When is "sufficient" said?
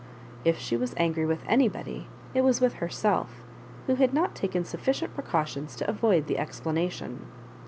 4.65-5.13